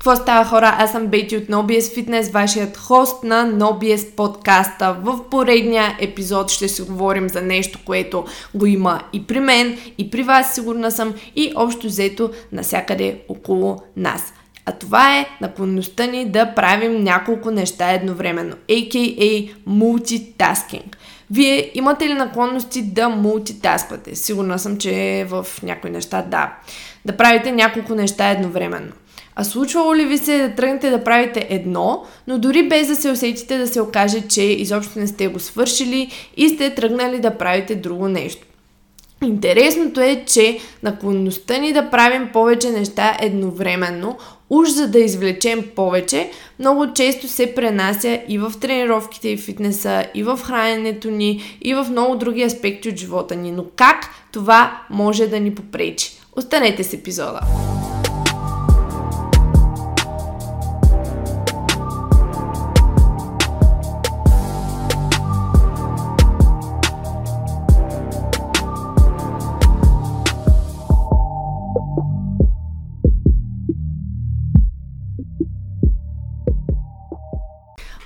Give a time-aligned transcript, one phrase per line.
[0.00, 0.76] Какво става хора?
[0.78, 4.96] Аз съм Бети от NoBS Fitness, вашият хост на NoBS подкаста.
[5.02, 8.24] В поредния епизод ще си говорим за нещо, което
[8.54, 13.78] го има и при мен, и при вас, сигурна съм, и общо взето насякъде около
[13.96, 14.32] нас.
[14.66, 19.54] А това е наклонността ни да правим няколко неща едновременно, a.k.a.
[19.68, 20.94] multitasking.
[21.30, 24.16] Вие имате ли наклонности да мултитасквате?
[24.16, 26.52] Сигурна съм, че в някои неща да.
[27.04, 28.92] Да правите няколко неща едновременно.
[29.36, 33.10] А случвало ли ви се да тръгнете да правите едно, но дори без да се
[33.10, 37.74] усетите да се окаже, че изобщо не сте го свършили и сте тръгнали да правите
[37.74, 38.46] друго нещо?
[39.24, 44.18] Интересното е, че наклонността ни да правим повече неща едновременно,
[44.50, 50.22] уж за да извлечем повече, много често се пренася и в тренировките и фитнеса, и
[50.22, 53.52] в храненето ни, и в много други аспекти от живота ни.
[53.52, 56.10] Но как това може да ни попречи?
[56.36, 57.40] Останете с епизода!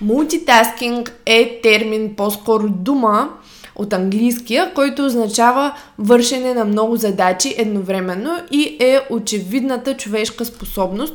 [0.00, 3.28] Мултитаскинг е термин, по-скоро дума
[3.76, 11.14] от английския, който означава вършене на много задачи едновременно и е очевидната човешка способност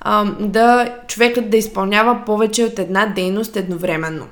[0.00, 4.26] а, да човекът да изпълнява повече от една дейност едновременно.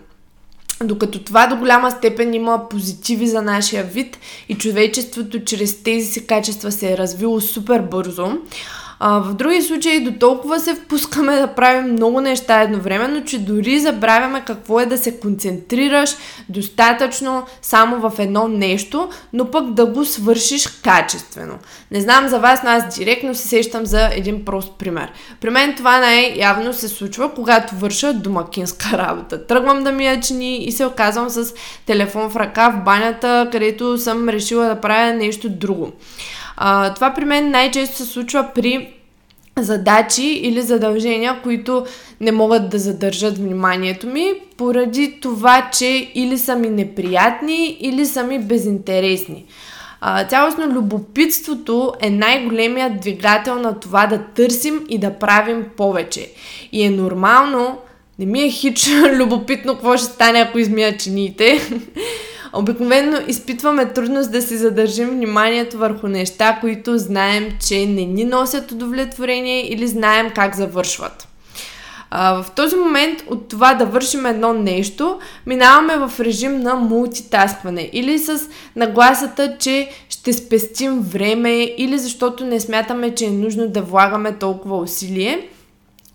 [0.84, 6.26] Докато това до голяма степен има позитиви за нашия вид и човечеството чрез тези си
[6.26, 8.32] качества се е развило супер бързо,
[9.04, 13.80] а, в други случаи до толкова се впускаме да правим много неща едновременно, че дори
[13.80, 16.10] забравяме какво е да се концентрираш
[16.48, 21.58] достатъчно само в едно нещо, но пък да го свършиш качествено.
[21.90, 25.12] Не знам за вас, но аз директно се сещам за един прост пример.
[25.40, 29.46] При мен това най-явно се случва, когато върша домакинска работа.
[29.46, 31.54] Тръгвам да мия чини и се оказвам с
[31.86, 35.92] телефон в ръка в банята, където съм решила да правя нещо друго.
[36.56, 38.94] А, това при мен най-често се случва при
[39.58, 41.86] задачи или задължения, които
[42.20, 48.22] не могат да задържат вниманието ми, поради това, че или са ми неприятни, или са
[48.22, 49.44] ми безинтересни.
[50.00, 56.30] А, цялостно любопитството е най-големият двигател на това да търсим и да правим повече.
[56.72, 57.78] И е нормално,
[58.18, 61.60] не ми е хич любопитно какво ще стане, ако измия чиниите.
[62.54, 68.72] Обикновено изпитваме трудност да си задържим вниманието върху неща, които знаем, че не ни носят
[68.72, 71.28] удовлетворение или знаем как завършват.
[72.12, 78.18] В този момент от това да вършим едно нещо, минаваме в режим на мултитаскване или
[78.18, 78.40] с
[78.76, 84.76] нагласата, че ще спестим време или защото не смятаме, че е нужно да влагаме толкова
[84.76, 85.48] усилие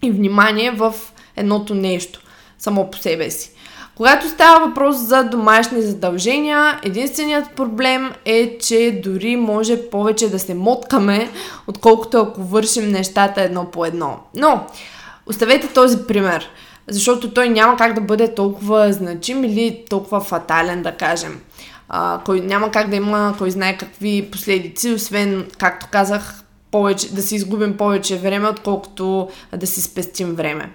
[0.03, 0.93] и внимание в
[1.35, 2.21] едното нещо
[2.59, 3.51] само по себе си.
[3.97, 10.53] Когато става въпрос за домашни задължения, единственият проблем е, че дори може повече да се
[10.53, 11.29] моткаме,
[11.67, 14.19] отколкото ако вършим нещата едно по едно.
[14.35, 14.65] Но,
[15.25, 16.49] оставете този пример,
[16.87, 21.39] защото той няма как да бъде толкова значим или толкова фатален, да кажем.
[21.89, 27.21] А, кой няма как да има кой знае какви последици, освен, както казах, повече, да
[27.21, 30.69] си изгубим повече време, отколкото да си спестим време.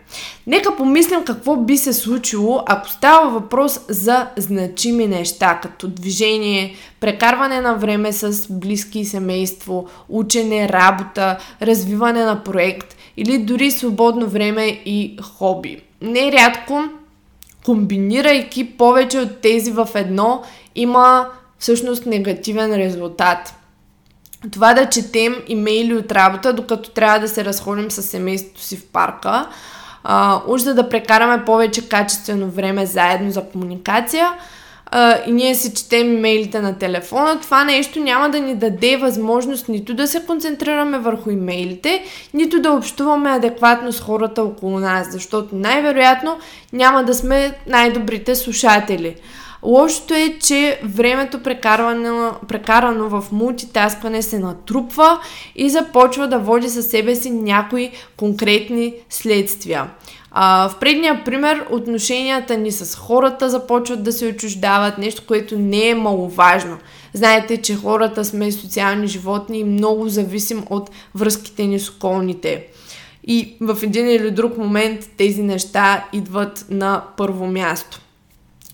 [0.46, 7.60] Нека помислим какво би се случило, ако става въпрос за значими неща, като движение, прекарване
[7.60, 14.66] на време с близки и семейство, учене, работа, развиване на проект или дори свободно време
[14.66, 15.80] и хоби.
[16.00, 16.82] Нерядко,
[17.64, 20.42] комбинирайки повече от тези в едно,
[20.74, 21.28] има
[21.58, 23.54] всъщност негативен резултат–
[24.50, 28.86] това да четем имейли от работа, докато трябва да се разходим с семейството си в
[28.86, 29.48] парка,
[30.04, 34.32] а, уж за да прекараме повече качествено време заедно за комуникация
[34.94, 39.68] а, и ние си четем имейлите на телефона, това нещо няма да ни даде възможност
[39.68, 42.04] нито да се концентрираме върху имейлите,
[42.34, 46.38] нито да общуваме адекватно с хората около нас, защото най-вероятно
[46.72, 49.16] няма да сме най-добрите слушатели.
[49.62, 55.20] Лошото е, че времето прекарано, прекарано в мултитаскване се натрупва
[55.56, 59.86] и започва да води със себе си някои конкретни следствия.
[60.34, 65.88] А, в предния пример, отношенията ни с хората започват да се отчуждават, нещо, което не
[65.88, 66.78] е маловажно.
[67.12, 72.66] Знаете, че хората сме социални животни и много зависим от връзките ни с околните.
[73.26, 78.00] И в един или друг момент тези неща идват на първо място.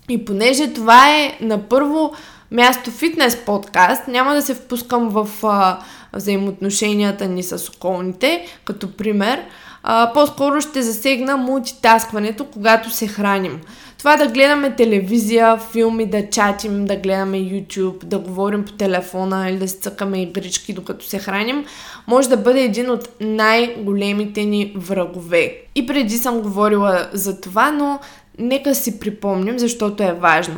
[0.09, 2.13] И понеже това е на първо
[2.51, 5.79] място фитнес подкаст, няма да се впускам в а,
[6.13, 9.39] взаимоотношенията ни с околните, като пример,
[9.83, 13.61] а, по-скоро ще засегна мултитаскването, когато се храним.
[13.97, 19.57] Това да гледаме телевизия, филми, да чатим, да гледаме YouTube, да говорим по телефона или
[19.57, 21.65] да си цъкаме игрички докато се храним,
[22.07, 25.57] може да бъде един от най-големите ни врагове.
[25.75, 27.99] И преди съм говорила за това, но
[28.39, 30.57] нека си припомним, защото е важно.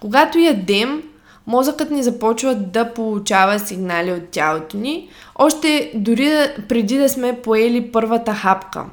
[0.00, 1.02] Когато ядем,
[1.46, 5.08] мозъкът ни започва да получава сигнали от тялото ни,
[5.38, 6.30] още дори
[6.68, 8.84] преди да сме поели първата хапка.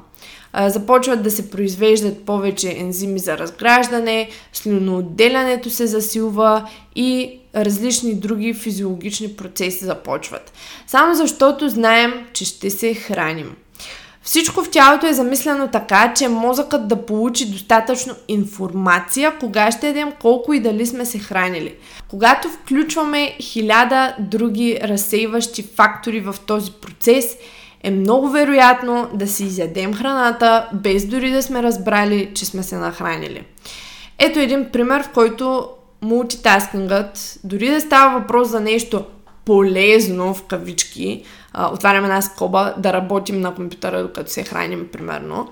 [0.66, 9.36] Започват да се произвеждат повече ензими за разграждане, слюноотделянето се засилва и различни други физиологични
[9.36, 10.52] процеси започват.
[10.86, 13.56] Само защото знаем, че ще се храним.
[14.22, 20.12] Всичко в тялото е замислено така, че мозъкът да получи достатъчно информация кога ще едем,
[20.20, 21.74] колко и дали сме се хранили.
[22.08, 27.36] Когато включваме хиляда други разсейващи фактори в този процес,
[27.82, 32.76] е много вероятно да си изядем храната, без дори да сме разбрали, че сме се
[32.76, 33.44] нахранили.
[34.18, 35.68] Ето един пример, в който
[36.02, 39.04] мултитаскингът, дори да става въпрос за нещо
[39.44, 45.48] полезно в кавички, а, отваряме една скоба да работим на компютъра, докато се храним, примерно,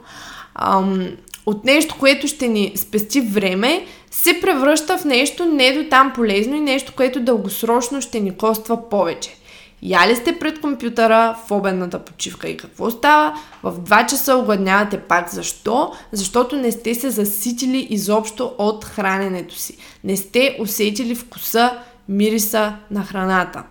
[0.54, 1.08] ам,
[1.46, 6.56] от нещо, което ще ни спести време, се превръща в нещо не до там полезно
[6.56, 9.34] и нещо, което дългосрочно ще ни коства повече.
[9.82, 13.38] Яли сте пред компютъра в обедната почивка и какво става?
[13.62, 15.30] В 2 часа огладнявате пак.
[15.30, 15.92] Защо?
[16.12, 19.76] Защото не сте се заситили изобщо от храненето си.
[20.04, 21.78] Не сте усетили вкуса,
[22.08, 23.62] мириса на храната.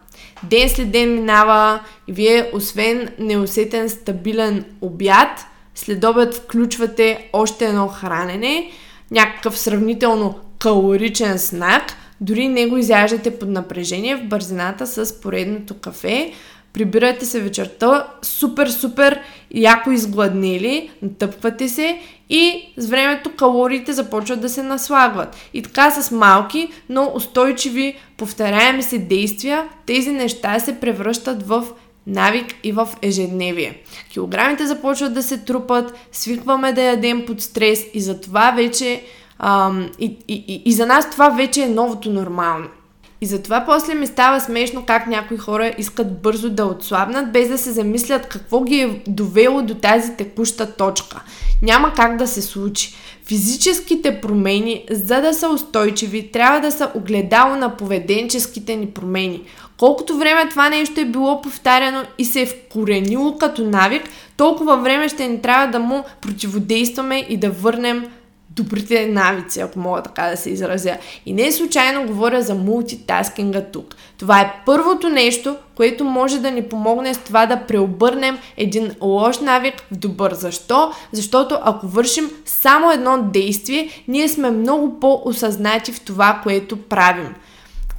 [0.44, 7.88] Ден след ден минава и вие, освен неусетен стабилен обяд, след обед включвате още едно
[7.88, 8.72] хранене,
[9.12, 11.84] някакъв сравнително калоричен знак,
[12.22, 16.34] дори не го изяждате под напрежение в бързината с поредното кафе,
[16.74, 19.20] прибирате се вечерта супер, супер
[19.52, 22.00] яко изгладнели, натъпвате се
[22.30, 25.36] и с времето калориите започват да се наслагват.
[25.54, 31.66] И така с малки, но устойчиви, повторяеми се действия, тези неща се превръщат в
[32.08, 33.82] навик и в ежедневие.
[34.12, 39.04] Килограмите започват да се трупат, свикваме да ядем под стрес и затова вече
[39.40, 42.68] ам, и, и, и, и за нас това вече е новото нормално.
[43.22, 47.58] И затова после ми става смешно как някои хора искат бързо да отслабнат, без да
[47.58, 51.22] се замислят какво ги е довело до тази текуща точка.
[51.62, 52.96] Няма как да се случи.
[53.26, 59.42] Физическите промени, за да са устойчиви, трябва да са огледало на поведенческите ни промени.
[59.78, 64.04] Колкото време това нещо е било повтаряно и се е вкоренило като навик,
[64.38, 68.08] толкова време ще ни трябва да му противодействаме и да върнем
[68.58, 70.98] добрите навици, ако мога така да се изразя.
[71.26, 73.96] И не случайно говоря за мултитаскинга тук.
[74.18, 79.40] Това е първото нещо, което може да ни помогне с това да преобърнем един лош
[79.40, 80.34] навик в добър.
[80.34, 80.92] Защо?
[81.12, 87.36] Защото ако вършим само едно действие, ние сме много по-осъзнати в това, което правим.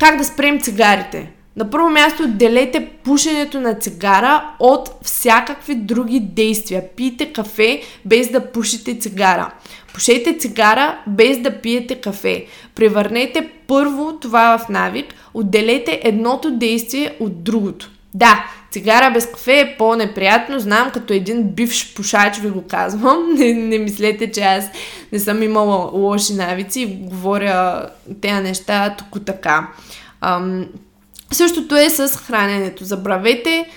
[0.00, 1.37] Как да спрем цигарите?
[1.58, 6.82] На първо място, отделете пушенето на цигара от всякакви други действия.
[6.96, 9.50] Пийте кафе без да пушите цигара.
[9.94, 12.46] Пушете цигара без да пиете кафе.
[12.74, 17.90] Превърнете първо това в навик, отделете едното действие от другото.
[18.14, 23.18] Да, цигара без кафе е по-неприятно, знам, като един бивш пушач ви го казвам.
[23.38, 24.64] Не, не мислете, че аз
[25.12, 27.86] не съм имала лоши навици и говоря
[28.20, 29.68] тези неща тук така.
[30.20, 30.66] Ам,
[31.34, 32.84] същото е с храненето.
[32.84, 33.68] Забравете,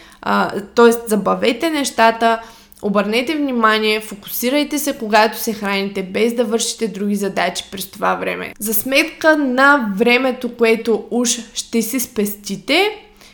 [0.75, 0.91] т.е.
[1.07, 2.39] забавете нещата,
[2.83, 8.53] Обърнете внимание, фокусирайте се, когато се храните, без да вършите други задачи през това време.
[8.59, 12.89] За сметка на времето, което уж ще си спестите,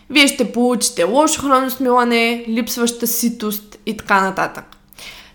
[0.10, 4.66] вие ще получите лошо храносмилане, липсваща ситост и така нататък.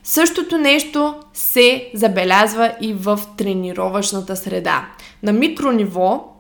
[0.04, 4.88] Същото нещо се забелязва и в тренировъчната среда.
[5.22, 6.31] На микрониво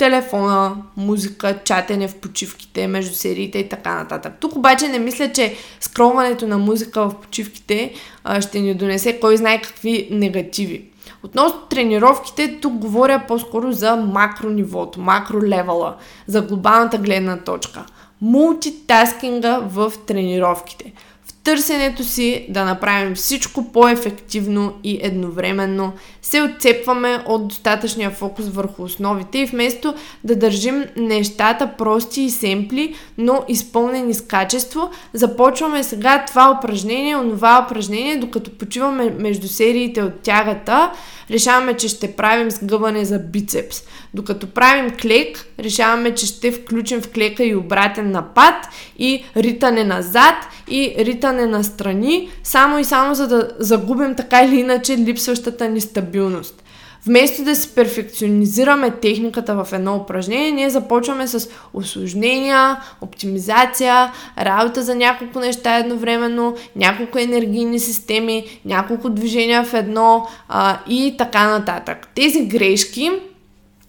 [0.00, 4.32] телефона, музика, чатене в почивките, между сериите и така нататък.
[4.40, 7.92] Тук обаче не мисля, че скролването на музика в почивките
[8.24, 10.84] а, ще ни донесе кой знае какви негативи.
[11.22, 17.84] Относно тренировките, тук говоря по-скоро за макронивото, макролевела, за глобалната гледна точка.
[18.20, 20.92] Мултитаскинга в тренировките–
[21.44, 25.92] търсенето си да направим всичко по-ефективно и едновременно,
[26.22, 29.94] се отцепваме от достатъчния фокус върху основите и вместо
[30.24, 37.66] да държим нещата прости и семпли, но изпълнени с качество, започваме сега това упражнение, онова
[37.66, 40.92] упражнение, докато почиваме между сериите от тягата,
[41.30, 43.82] решаваме, че ще правим сгъване за бицепс.
[44.14, 48.54] Докато правим клек, решаваме, че ще включим в клека и обратен напад
[48.98, 50.34] и ритане назад
[50.68, 55.68] и ритане виждане на страни, само и само за да загубим така или иначе липсващата
[55.68, 56.62] ни стабилност.
[57.06, 64.94] Вместо да си перфекционизираме техниката в едно упражнение, ние започваме с осложнения, оптимизация, работа за
[64.94, 72.08] няколко неща едновременно, няколко енергийни системи, няколко движения в едно а, и така нататък.
[72.14, 73.10] Тези грешки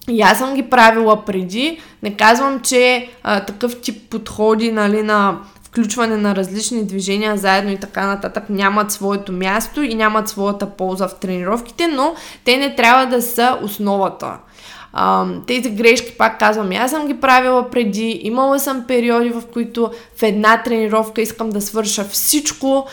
[0.10, 1.80] и аз съм ги правила преди.
[2.04, 5.40] Не казвам, че а, такъв тип подходи нали, на
[5.72, 11.08] включване на различни движения заедно и така нататък нямат своето място и нямат своята полза
[11.08, 14.38] в тренировките, но те не трябва да са основата.
[15.48, 20.24] Тези грешки, пак казвам, аз съм ги правила преди, имала съм периоди, в които в
[20.24, 22.88] една тренировка искам да свърша всичко,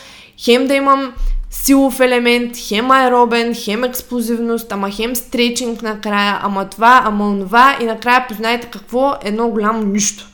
[0.44, 1.12] хем да имам
[1.50, 7.84] силов елемент, хем аеробен, хем експлозивност, ама хем стрейчинг накрая, ама това, ама онова и
[7.84, 10.28] накрая познайте какво е едно голямо нищо.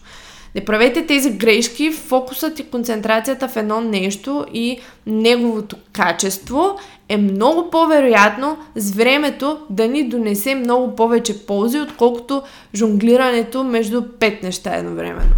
[0.54, 6.76] Не правете тези грешки, фокусът и концентрацията в едно нещо и неговото качество
[7.08, 12.42] е много по-вероятно с времето да ни донесе много повече ползи, отколкото
[12.74, 15.34] жонглирането между пет неща едновременно.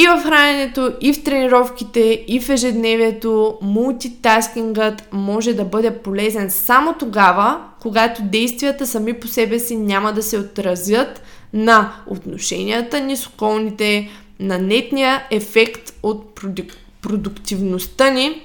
[0.00, 6.94] И в храненето, и в тренировките, и в ежедневието, мултитаскингът може да бъде полезен само
[6.98, 13.26] тогава, когато действията сами по себе си няма да се отразят на отношенията ни с
[13.26, 16.66] околните, на нетния ефект от продук...
[17.02, 18.42] продуктивността ни,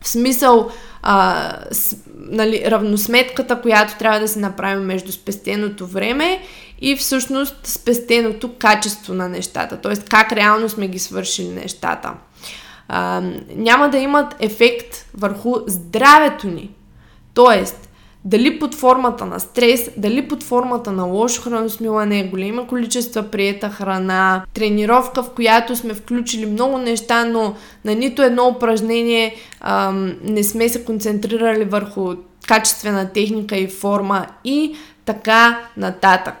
[0.00, 0.70] в смисъл
[1.02, 6.42] а, с, нали, равносметката, която трябва да се направим между спестеното време
[6.80, 9.96] и всъщност спестеното качество на нещата, т.е.
[9.96, 12.12] как реално сме ги свършили нещата.
[12.88, 13.22] А,
[13.56, 16.70] няма да имат ефект върху здравето ни.
[17.34, 17.85] Тоест,
[18.26, 24.44] дали под формата на стрес, дали под формата на лошо храносмилане, големи количества приета храна,
[24.54, 27.54] тренировка, в която сме включили много неща, но
[27.84, 32.14] на нито едно упражнение ам, не сме се концентрирали върху
[32.48, 36.34] качествена техника и форма и така нататък.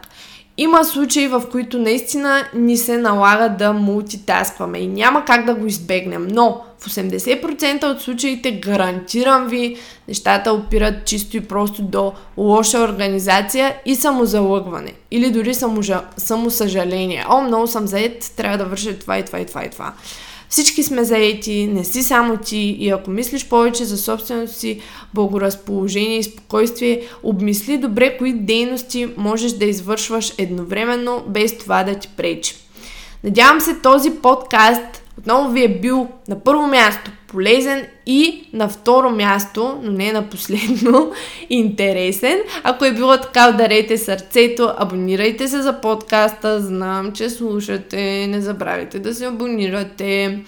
[0.58, 5.66] Има случаи, в които наистина ни се налага да мултитаскваме и няма как да го
[5.66, 9.76] избегнем, но в 80% от случаите гарантирам ви,
[10.08, 14.92] нещата опират чисто и просто до лоша организация и самозалъгване.
[15.10, 15.54] Или дори
[16.16, 17.24] самосъжаление.
[17.28, 19.92] О, много съм заед, трябва да върша това и това и това и това.
[20.48, 24.80] Всички сме заети, не си само ти и ако мислиш повече за собственото си
[25.14, 32.08] благоразположение и спокойствие, обмисли добре кои дейности можеш да извършваш едновременно, без това да ти
[32.16, 32.54] пречи.
[33.24, 39.10] Надявам се този подкаст отново ви е бил на първо място полезен и на второ
[39.10, 41.12] място, но не на последно,
[41.50, 42.38] интересен.
[42.62, 48.98] Ако е било така, ударете сърцето, абонирайте се за подкаста, знам, че слушате, не забравяйте
[48.98, 50.38] да се абонирате.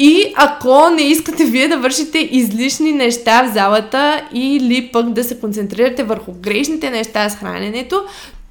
[0.00, 5.40] И ако не искате вие да вършите излишни неща в залата или пък да се
[5.40, 8.04] концентрирате върху грешните неща с храненето,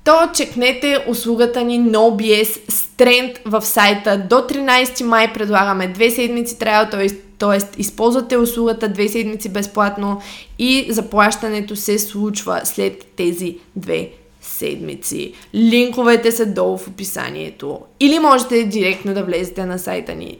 [0.07, 4.25] то чекнете услугата ни NoBS Strength в сайта.
[4.29, 7.09] До 13 май предлагаме две седмици трябва, т.е.
[7.09, 7.81] т.е.
[7.81, 10.21] използвате услугата две седмици безплатно
[10.59, 14.09] и заплащането се случва след тези две
[14.41, 15.33] седмици.
[15.55, 17.79] Линковете са долу в описанието.
[17.99, 20.37] Или можете директно да влезете на сайта ни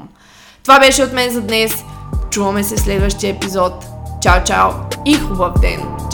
[0.62, 1.74] Това беше от мен за днес.
[2.30, 3.97] Чуваме се в следващия епизод.
[4.20, 6.07] Чао, чао и хубав ден!